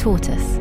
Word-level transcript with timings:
Tortoise. 0.00 0.58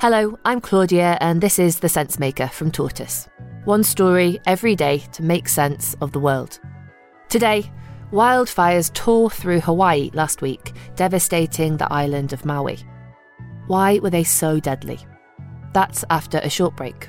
Hello, 0.00 0.38
I'm 0.44 0.60
Claudia, 0.60 1.18
and 1.20 1.40
this 1.40 1.58
is 1.58 1.80
The 1.80 1.88
Sense 1.88 2.20
Maker 2.20 2.46
from 2.46 2.70
Tortoise. 2.70 3.28
One 3.64 3.82
story 3.82 4.38
every 4.46 4.76
day 4.76 4.98
to 5.10 5.24
make 5.24 5.48
sense 5.48 5.96
of 6.00 6.12
the 6.12 6.20
world. 6.20 6.60
Today, 7.28 7.68
wildfires 8.12 8.94
tore 8.94 9.28
through 9.28 9.58
Hawaii 9.58 10.12
last 10.14 10.40
week, 10.40 10.72
devastating 10.94 11.78
the 11.78 11.92
island 11.92 12.32
of 12.32 12.44
Maui. 12.44 12.78
Why 13.66 13.98
were 13.98 14.10
they 14.10 14.22
so 14.22 14.60
deadly? 14.60 15.00
That's 15.72 16.04
after 16.10 16.38
a 16.38 16.48
short 16.48 16.76
break. 16.76 17.08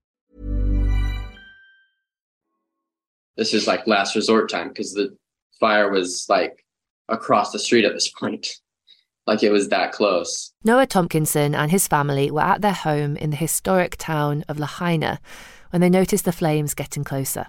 This 3.37 3.53
is 3.53 3.67
like 3.67 3.87
last 3.87 4.15
resort 4.15 4.49
time 4.49 4.69
because 4.69 4.93
the 4.93 5.15
fire 5.59 5.89
was 5.89 6.25
like 6.29 6.65
across 7.07 7.51
the 7.51 7.59
street 7.59 7.85
at 7.85 7.93
this 7.93 8.09
point. 8.09 8.47
Like 9.27 9.43
it 9.43 9.51
was 9.51 9.69
that 9.69 9.91
close. 9.91 10.51
Noah 10.63 10.87
Tompkinson 10.87 11.55
and 11.55 11.71
his 11.71 11.87
family 11.87 12.31
were 12.31 12.41
at 12.41 12.61
their 12.61 12.73
home 12.73 13.15
in 13.17 13.29
the 13.29 13.35
historic 13.35 13.95
town 13.97 14.43
of 14.49 14.59
Lahaina 14.59 15.19
when 15.69 15.81
they 15.81 15.89
noticed 15.89 16.25
the 16.25 16.31
flames 16.31 16.73
getting 16.73 17.03
closer. 17.03 17.47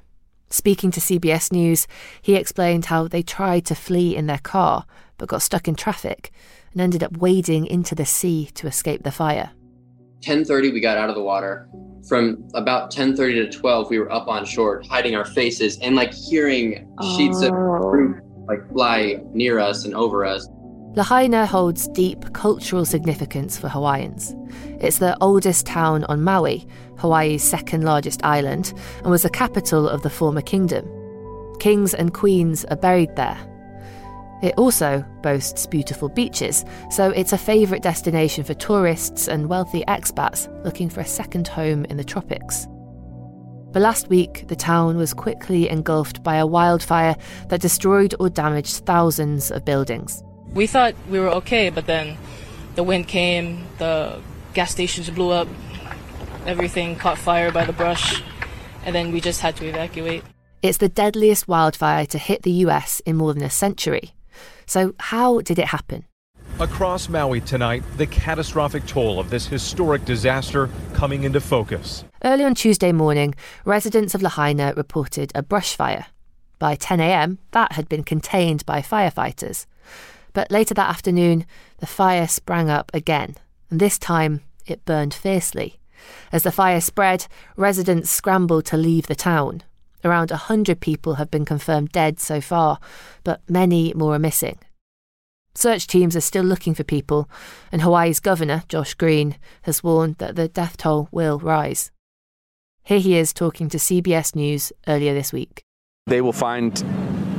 Speaking 0.50 0.90
to 0.90 1.00
CBS 1.00 1.50
News, 1.50 1.86
he 2.20 2.34
explained 2.34 2.86
how 2.86 3.08
they 3.08 3.22
tried 3.22 3.64
to 3.66 3.74
flee 3.74 4.14
in 4.14 4.26
their 4.26 4.38
car 4.38 4.84
but 5.16 5.28
got 5.28 5.42
stuck 5.42 5.66
in 5.66 5.74
traffic 5.74 6.30
and 6.72 6.80
ended 6.80 7.02
up 7.02 7.16
wading 7.16 7.66
into 7.66 7.94
the 7.94 8.04
sea 8.04 8.50
to 8.54 8.66
escape 8.66 9.02
the 9.02 9.10
fire. 9.10 9.52
10:30 10.22 10.72
we 10.72 10.80
got 10.80 10.96
out 10.96 11.08
of 11.08 11.14
the 11.14 11.22
water. 11.22 11.68
From 12.08 12.48
about 12.54 12.90
10:30 12.90 13.50
to 13.50 13.58
12 13.58 13.90
we 13.90 13.98
were 13.98 14.10
up 14.10 14.28
on 14.28 14.44
shore 14.44 14.82
hiding 14.88 15.14
our 15.14 15.24
faces 15.24 15.78
and 15.80 15.94
like 15.94 16.12
hearing 16.12 16.88
sheets 17.16 17.42
of 17.42 17.52
oh. 17.52 17.90
fruit 17.90 18.22
like 18.48 18.68
fly 18.72 19.20
near 19.32 19.58
us 19.58 19.84
and 19.84 19.94
over 19.94 20.24
us. 20.24 20.48
Lahaina 20.94 21.46
holds 21.46 21.88
deep 21.88 22.32
cultural 22.34 22.84
significance 22.84 23.58
for 23.58 23.68
Hawaiians. 23.68 24.34
It's 24.78 24.98
the 24.98 25.16
oldest 25.22 25.64
town 25.64 26.04
on 26.04 26.22
Maui, 26.22 26.66
Hawaii's 26.98 27.42
second 27.42 27.82
largest 27.82 28.22
island, 28.24 28.74
and 28.98 29.10
was 29.10 29.22
the 29.22 29.30
capital 29.30 29.88
of 29.88 30.02
the 30.02 30.10
former 30.10 30.42
kingdom. 30.42 30.86
Kings 31.60 31.94
and 31.94 32.12
queens 32.12 32.66
are 32.66 32.76
buried 32.76 33.16
there. 33.16 33.38
It 34.42 34.54
also 34.58 35.04
boasts 35.22 35.66
beautiful 35.66 36.08
beaches, 36.08 36.64
so 36.90 37.10
it's 37.10 37.32
a 37.32 37.38
favourite 37.38 37.82
destination 37.82 38.42
for 38.42 38.54
tourists 38.54 39.28
and 39.28 39.48
wealthy 39.48 39.84
expats 39.86 40.48
looking 40.64 40.90
for 40.90 41.00
a 41.00 41.06
second 41.06 41.46
home 41.46 41.84
in 41.84 41.96
the 41.96 42.02
tropics. 42.02 42.66
But 43.70 43.82
last 43.82 44.08
week, 44.08 44.48
the 44.48 44.56
town 44.56 44.96
was 44.96 45.14
quickly 45.14 45.68
engulfed 45.68 46.24
by 46.24 46.36
a 46.36 46.46
wildfire 46.46 47.16
that 47.48 47.60
destroyed 47.60 48.14
or 48.18 48.28
damaged 48.28 48.84
thousands 48.84 49.52
of 49.52 49.64
buildings. 49.64 50.22
We 50.52 50.66
thought 50.66 50.94
we 51.08 51.20
were 51.20 51.30
okay, 51.30 51.70
but 51.70 51.86
then 51.86 52.18
the 52.74 52.82
wind 52.82 53.06
came, 53.06 53.64
the 53.78 54.20
gas 54.54 54.72
stations 54.72 55.08
blew 55.08 55.30
up, 55.30 55.48
everything 56.46 56.96
caught 56.96 57.16
fire 57.16 57.52
by 57.52 57.64
the 57.64 57.72
brush, 57.72 58.22
and 58.84 58.92
then 58.92 59.12
we 59.12 59.20
just 59.20 59.40
had 59.40 59.54
to 59.56 59.66
evacuate. 59.66 60.24
It's 60.62 60.78
the 60.78 60.88
deadliest 60.88 61.46
wildfire 61.46 62.06
to 62.06 62.18
hit 62.18 62.42
the 62.42 62.66
US 62.66 63.00
in 63.06 63.16
more 63.16 63.32
than 63.32 63.44
a 63.44 63.50
century. 63.50 64.14
So, 64.72 64.94
how 65.00 65.42
did 65.42 65.58
it 65.58 65.66
happen? 65.66 66.06
Across 66.58 67.10
Maui 67.10 67.42
tonight, 67.42 67.82
the 67.98 68.06
catastrophic 68.06 68.86
toll 68.86 69.20
of 69.20 69.28
this 69.28 69.46
historic 69.46 70.06
disaster 70.06 70.70
coming 70.94 71.24
into 71.24 71.42
focus. 71.42 72.04
Early 72.24 72.42
on 72.42 72.54
Tuesday 72.54 72.90
morning, 72.90 73.34
residents 73.66 74.14
of 74.14 74.22
Lahaina 74.22 74.72
reported 74.74 75.30
a 75.34 75.42
brush 75.42 75.76
fire. 75.76 76.06
By 76.58 76.76
10 76.76 77.00
a.m., 77.00 77.38
that 77.50 77.72
had 77.72 77.86
been 77.86 78.02
contained 78.02 78.64
by 78.64 78.80
firefighters. 78.80 79.66
But 80.32 80.50
later 80.50 80.72
that 80.72 80.88
afternoon, 80.88 81.44
the 81.76 81.86
fire 81.86 82.26
sprang 82.26 82.70
up 82.70 82.90
again, 82.94 83.34
and 83.68 83.78
this 83.78 83.98
time 83.98 84.40
it 84.66 84.86
burned 84.86 85.12
fiercely. 85.12 85.80
As 86.32 86.44
the 86.44 86.50
fire 86.50 86.80
spread, 86.80 87.26
residents 87.56 88.10
scrambled 88.10 88.64
to 88.66 88.78
leave 88.78 89.06
the 89.06 89.14
town. 89.14 89.64
Around 90.04 90.30
100 90.30 90.80
people 90.80 91.14
have 91.14 91.30
been 91.30 91.44
confirmed 91.44 91.92
dead 91.92 92.18
so 92.18 92.40
far, 92.40 92.78
but 93.24 93.40
many 93.48 93.92
more 93.94 94.14
are 94.14 94.18
missing. 94.18 94.58
Search 95.54 95.86
teams 95.86 96.16
are 96.16 96.20
still 96.20 96.44
looking 96.44 96.74
for 96.74 96.82
people, 96.82 97.28
and 97.70 97.82
Hawaii's 97.82 98.20
governor, 98.20 98.62
Josh 98.68 98.94
Green, 98.94 99.36
has 99.62 99.84
warned 99.84 100.16
that 100.16 100.34
the 100.34 100.48
death 100.48 100.76
toll 100.76 101.08
will 101.12 101.38
rise. 101.38 101.90
Here 102.84 102.98
he 102.98 103.16
is 103.16 103.32
talking 103.32 103.68
to 103.68 103.78
CBS 103.78 104.34
News 104.34 104.72
earlier 104.88 105.14
this 105.14 105.32
week. 105.32 105.62
They 106.06 106.20
will 106.20 106.32
find 106.32 106.74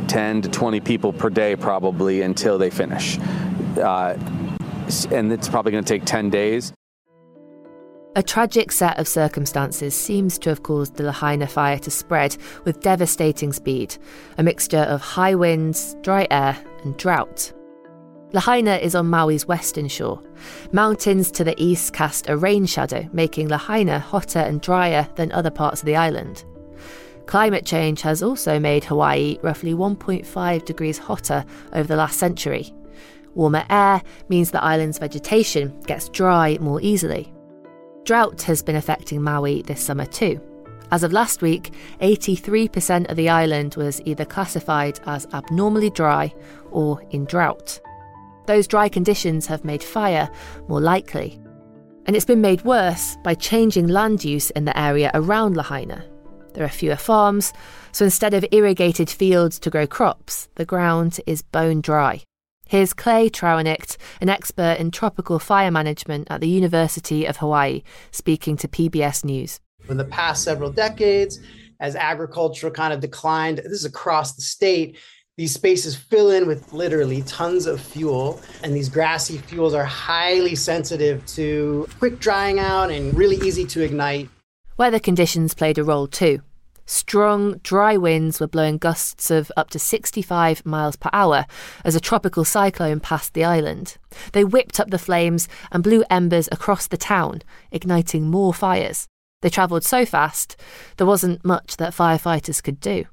10 0.08 0.44
to 0.44 0.50
20 0.50 0.80
people 0.80 1.12
per 1.12 1.30
day 1.30 1.56
probably 1.56 2.22
until 2.22 2.58
they 2.58 2.70
finish. 2.70 3.18
Uh, 3.78 4.16
and 5.12 5.32
it's 5.32 5.50
probably 5.50 5.72
going 5.72 5.84
to 5.84 5.94
take 5.94 6.06
10 6.06 6.30
days. 6.30 6.72
A 8.16 8.22
tragic 8.22 8.72
set 8.72 9.00
of 9.00 9.08
circumstances 9.08 9.96
seems 9.96 10.38
to 10.40 10.50
have 10.50 10.62
caused 10.62 10.98
the 10.98 11.04
Lahaina 11.04 11.48
fire 11.48 11.80
to 11.80 11.90
spread 11.90 12.38
with 12.64 12.80
devastating 12.80 13.52
speed, 13.52 13.98
a 14.38 14.44
mixture 14.44 14.78
of 14.78 15.02
high 15.02 15.34
winds, 15.34 15.96
dry 16.02 16.28
air, 16.30 16.56
and 16.84 16.96
drought. 16.96 17.52
Lahaina 18.32 18.76
is 18.76 18.94
on 18.94 19.10
Maui's 19.10 19.48
western 19.48 19.88
shore. 19.88 20.22
Mountains 20.72 21.32
to 21.32 21.44
the 21.44 21.56
east 21.58 21.94
cast 21.94 22.30
a 22.30 22.38
rain 22.38 22.68
shadow, 22.68 23.10
making 23.14 23.48
Lahaina 23.48 23.98
hotter 23.98 24.40
and 24.40 24.62
drier 24.62 25.08
than 25.16 25.32
other 25.32 25.52
parts 25.52 25.82
of 25.82 25.88
the 25.88 25.96
island. 25.96 26.46
Climate 27.26 27.66
change 27.66 28.02
has 28.02 28.22
also 28.22 28.60
made 28.60 28.84
Hawaii 28.84 29.40
roughly 29.42 29.74
1.5 29.74 30.66
degrees 30.66 31.00
hotter 31.00 31.44
over 31.72 31.88
the 31.88 31.96
last 31.96 32.20
century. 32.20 32.76
Warmer 33.34 33.66
air 33.72 34.04
means 34.30 34.52
the 34.52 34.64
island's 34.64 35.00
vegetation 35.00 35.80
gets 35.88 36.10
dry 36.10 36.60
more 36.62 36.80
easily. 36.80 37.33
Drought 38.06 38.42
has 38.44 38.62
been 38.62 38.76
affecting 38.76 39.22
Maui 39.22 39.62
this 39.62 39.82
summer 39.82 40.06
too. 40.06 40.42
As 40.92 41.04
of 41.04 41.14
last 41.14 41.42
week, 41.42 41.72
83% 42.02 43.10
of 43.10 43.16
the 43.16 43.30
island 43.30 43.76
was 43.76 44.02
either 44.06 44.26
classified 44.26 45.00
as 45.06 45.26
abnormally 45.34 45.90
dry 45.90 46.34
or 46.70 47.02
in 47.12 47.26
drought. 47.26 47.80
Those 48.46 48.68
dry 48.68 48.90
conditions 48.90 49.48
have 49.48 49.64
made 49.64 49.82
fire 49.82 50.30
more 50.68 50.82
likely. 50.82 51.40
And 52.06 52.16
it's 52.16 52.26
been 52.26 52.42
made 52.42 52.66
worse 52.66 53.16
by 53.24 53.36
changing 53.36 53.88
land 53.88 54.26
use 54.26 54.50
in 54.50 54.66
the 54.66 54.78
area 54.78 55.10
around 55.14 55.56
Lahaina. 55.56 56.04
There 56.54 56.66
are 56.66 56.70
fewer 56.70 56.98
farms, 56.98 57.54
so 57.94 58.04
instead 58.04 58.34
of 58.34 58.46
irrigated 58.52 59.10
fields 59.10 59.60
to 59.60 59.70
grow 59.70 59.88
crops, 59.88 60.50
the 60.56 60.66
ground 60.66 61.20
is 61.26 61.42
bone 61.42 61.80
dry. 61.80 62.22
Here's 62.68 62.94
Clay 62.94 63.30
Trauernicht, 63.30 63.98
an 64.22 64.30
expert 64.30 64.78
in 64.80 64.90
tropical 64.90 65.38
fire 65.38 65.70
management 65.70 66.28
at 66.32 66.42
the 66.42 66.48
University 66.48 67.26
of 67.26 67.38
Hawaii, 67.38 67.84
speaking 68.12 68.58
to 68.58 68.68
PBS 68.68 69.24
News. 69.24 69.60
In 69.90 69.98
the 69.98 70.06
past 70.06 70.44
several 70.44 70.72
decades, 70.72 71.40
as 71.80 71.96
agriculture 71.96 72.72
kind 72.72 72.94
of 72.94 73.02
declined, 73.02 73.58
this 73.58 73.74
is 73.74 73.86
across 73.86 74.34
the 74.34 74.42
state, 74.42 74.98
these 75.36 75.54
spaces 75.54 75.96
fill 75.96 76.32
in 76.32 76.48
with 76.48 76.72
literally 76.74 77.22
tons 77.24 77.66
of 77.66 77.82
fuel, 77.82 78.40
and 78.64 78.74
these 78.74 78.88
grassy 78.88 79.38
fuels 79.40 79.74
are 79.74 79.84
highly 79.84 80.56
sensitive 80.56 81.26
to 81.28 81.88
quick 82.00 82.20
drying 82.20 82.60
out 82.60 82.92
and 82.92 83.14
really 83.16 83.38
easy 83.38 83.66
to 83.66 83.82
ignite. 83.82 84.30
Weather 84.78 85.00
conditions 85.00 85.54
played 85.54 85.78
a 85.78 85.84
role 85.84 86.08
too. 86.08 86.42
Strong, 86.86 87.60
dry 87.64 87.96
winds 87.96 88.40
were 88.40 88.48
blowing 88.48 88.78
gusts 88.78 89.32
of 89.32 89.52
up 89.56 89.70
to 89.70 89.80
65 89.80 90.66
miles 90.66 90.98
per 90.98 91.10
hour 91.14 91.46
as 91.86 91.96
a 91.96 92.02
tropical 92.02 92.44
cyclone 92.44 93.00
passed 93.00 93.34
the 93.34 93.46
island. 93.46 93.98
They 94.34 94.44
whipped 94.44 94.80
up 94.80 94.90
the 94.90 95.00
flames 95.00 95.48
and 95.72 95.84
blew 95.84 96.04
embers 96.10 96.50
across 96.52 96.88
the 96.88 96.98
town, 96.98 97.42
igniting 97.72 98.30
more 98.30 98.54
fires. 98.54 99.08
They 99.42 99.50
travelled 99.50 99.84
so 99.84 100.06
fast, 100.06 100.58
there 100.98 101.08
wasn't 101.08 101.46
much 101.46 101.78
that 101.78 101.94
firefighters 101.94 102.62
could 102.62 102.80
do. 102.80 103.06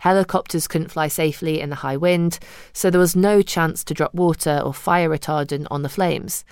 Helicopters 0.00 0.66
couldn't 0.66 0.90
fly 0.90 1.06
safely 1.06 1.60
in 1.60 1.70
the 1.70 1.76
high 1.76 1.96
wind, 1.96 2.40
so 2.72 2.90
there 2.90 3.00
was 3.00 3.14
no 3.14 3.40
chance 3.40 3.84
to 3.84 3.94
drop 3.94 4.12
water 4.12 4.60
or 4.64 4.74
fire 4.74 5.08
retardant 5.08 5.68
on 5.70 5.82
the 5.82 5.88
flames. 5.88 6.44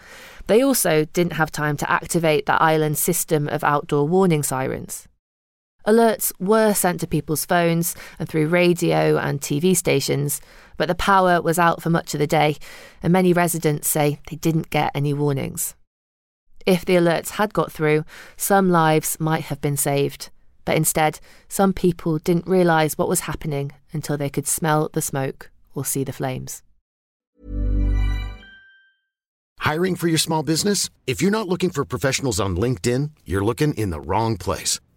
They 0.46 0.62
also 0.62 1.04
didn't 1.06 1.32
have 1.32 1.50
time 1.50 1.76
to 1.78 1.90
activate 1.90 2.46
the 2.46 2.60
island's 2.62 3.00
system 3.00 3.48
of 3.48 3.64
outdoor 3.64 4.06
warning 4.06 4.44
sirens. 4.44 5.08
Alerts 5.86 6.32
were 6.38 6.74
sent 6.74 7.00
to 7.00 7.06
people's 7.06 7.46
phones 7.46 7.96
and 8.18 8.28
through 8.28 8.48
radio 8.48 9.16
and 9.16 9.40
TV 9.40 9.74
stations, 9.76 10.40
but 10.76 10.88
the 10.88 10.94
power 10.94 11.40
was 11.40 11.58
out 11.58 11.82
for 11.82 11.90
much 11.90 12.14
of 12.14 12.20
the 12.20 12.26
day, 12.26 12.56
and 13.02 13.12
many 13.12 13.32
residents 13.32 13.88
say 13.88 14.18
they 14.28 14.36
didn't 14.36 14.70
get 14.70 14.90
any 14.94 15.14
warnings. 15.14 15.74
If 16.66 16.84
the 16.84 16.96
alerts 16.96 17.30
had 17.30 17.54
got 17.54 17.72
through, 17.72 18.04
some 18.36 18.70
lives 18.70 19.18
might 19.18 19.44
have 19.44 19.60
been 19.60 19.78
saved, 19.78 20.30
but 20.66 20.76
instead, 20.76 21.18
some 21.48 21.72
people 21.72 22.18
didn't 22.18 22.46
realise 22.46 22.98
what 22.98 23.08
was 23.08 23.20
happening 23.20 23.72
until 23.92 24.18
they 24.18 24.28
could 24.28 24.46
smell 24.46 24.90
the 24.92 25.02
smoke 25.02 25.50
or 25.74 25.84
see 25.84 26.04
the 26.04 26.12
flames. 26.12 26.62
Hiring 29.60 29.94
for 29.96 30.08
your 30.08 30.18
small 30.18 30.42
business? 30.42 30.90
If 31.06 31.22
you're 31.22 31.30
not 31.30 31.48
looking 31.48 31.70
for 31.70 31.84
professionals 31.84 32.40
on 32.40 32.56
LinkedIn, 32.56 33.10
you're 33.24 33.44
looking 33.44 33.72
in 33.74 33.90
the 33.90 34.00
wrong 34.00 34.36
place. 34.36 34.80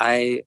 I 0.00 0.42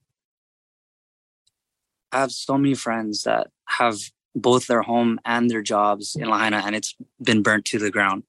have 2.11 2.31
so 2.31 2.57
many 2.57 2.73
friends 2.73 3.23
that 3.23 3.47
have 3.67 3.99
both 4.35 4.65
their 4.67 4.81
home 4.81 5.19
and 5.25 5.49
their 5.49 5.61
jobs 5.61 6.15
in 6.15 6.27
Lahaina 6.27 6.63
and 6.65 6.75
it's 6.75 6.95
been 7.21 7.43
burnt 7.43 7.65
to 7.65 7.79
the 7.79 7.91
ground. 7.91 8.23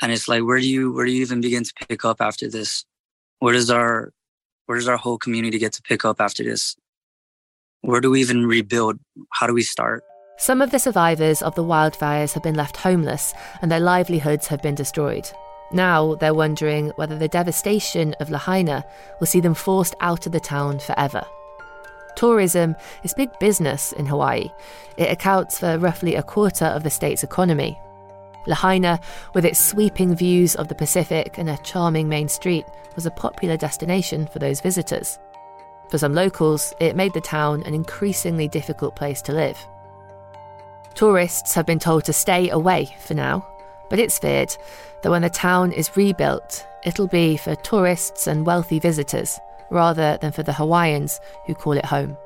And 0.00 0.12
it's 0.12 0.28
like 0.28 0.44
where 0.44 0.60
do 0.60 0.68
you 0.68 0.92
where 0.92 1.04
do 1.04 1.12
you 1.12 1.22
even 1.22 1.40
begin 1.40 1.64
to 1.64 1.72
pick 1.88 2.04
up 2.04 2.20
after 2.20 2.48
this? 2.48 2.84
Where 3.40 3.52
does 3.52 3.70
our 3.70 4.12
where 4.66 4.78
does 4.78 4.88
our 4.88 4.96
whole 4.96 5.18
community 5.18 5.58
get 5.58 5.72
to 5.74 5.82
pick 5.82 6.04
up 6.04 6.20
after 6.20 6.44
this? 6.44 6.76
Where 7.80 8.00
do 8.00 8.10
we 8.10 8.20
even 8.20 8.46
rebuild? 8.46 8.98
How 9.32 9.46
do 9.46 9.52
we 9.52 9.62
start? 9.62 10.04
Some 10.38 10.62
of 10.62 10.70
the 10.70 10.78
survivors 10.78 11.42
of 11.42 11.54
the 11.54 11.64
wildfires 11.64 12.32
have 12.34 12.42
been 12.42 12.56
left 12.56 12.76
homeless 12.76 13.34
and 13.62 13.70
their 13.70 13.80
livelihoods 13.80 14.46
have 14.48 14.62
been 14.62 14.74
destroyed. 14.74 15.28
Now 15.72 16.14
they're 16.14 16.34
wondering 16.34 16.90
whether 16.96 17.16
the 17.16 17.28
devastation 17.28 18.14
of 18.20 18.30
Lahaina 18.30 18.84
will 19.18 19.26
see 19.26 19.40
them 19.40 19.54
forced 19.54 19.94
out 20.00 20.26
of 20.26 20.32
the 20.32 20.40
town 20.40 20.78
forever. 20.78 21.24
Tourism 22.16 22.76
is 23.02 23.14
big 23.14 23.36
business 23.40 23.92
in 23.92 24.06
Hawaii. 24.06 24.50
It 24.96 25.10
accounts 25.10 25.58
for 25.58 25.78
roughly 25.78 26.14
a 26.14 26.22
quarter 26.22 26.66
of 26.66 26.84
the 26.84 26.90
state's 26.90 27.24
economy. 27.24 27.78
Lahaina, 28.46 29.00
with 29.34 29.44
its 29.44 29.58
sweeping 29.58 30.14
views 30.14 30.54
of 30.54 30.68
the 30.68 30.74
Pacific 30.74 31.38
and 31.38 31.48
a 31.48 31.58
charming 31.58 32.08
main 32.08 32.28
street, 32.28 32.66
was 32.94 33.06
a 33.06 33.10
popular 33.10 33.56
destination 33.56 34.26
for 34.26 34.38
those 34.38 34.60
visitors. 34.60 35.18
For 35.88 35.98
some 35.98 36.14
locals, 36.14 36.74
it 36.78 36.96
made 36.96 37.14
the 37.14 37.20
town 37.20 37.62
an 37.64 37.74
increasingly 37.74 38.48
difficult 38.48 38.96
place 38.96 39.22
to 39.22 39.32
live. 39.32 39.58
Tourists 40.94 41.54
have 41.54 41.66
been 41.66 41.78
told 41.78 42.04
to 42.04 42.12
stay 42.12 42.50
away 42.50 42.94
for 43.00 43.14
now, 43.14 43.46
but 43.90 43.98
it's 43.98 44.18
feared 44.18 44.56
that 45.02 45.10
when 45.10 45.22
the 45.22 45.30
town 45.30 45.72
is 45.72 45.96
rebuilt, 45.96 46.66
it'll 46.84 47.08
be 47.08 47.36
for 47.36 47.54
tourists 47.56 48.26
and 48.26 48.46
wealthy 48.46 48.78
visitors 48.78 49.38
rather 49.70 50.18
than 50.20 50.32
for 50.32 50.42
the 50.42 50.52
Hawaiians 50.52 51.20
who 51.46 51.54
call 51.54 51.72
it 51.72 51.84
home. 51.84 52.16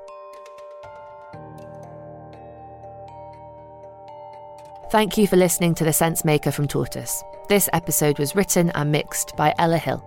Thank 4.90 5.18
you 5.18 5.26
for 5.26 5.36
listening 5.36 5.74
to 5.76 5.84
The 5.84 5.92
Sense 5.92 6.24
Maker 6.24 6.50
from 6.50 6.66
Tortoise. 6.66 7.22
This 7.48 7.68
episode 7.72 8.18
was 8.18 8.34
written 8.34 8.70
and 8.70 8.90
mixed 8.90 9.36
by 9.36 9.54
Ella 9.58 9.78
Hill. 9.78 10.02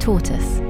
Tortoise. 0.00 0.69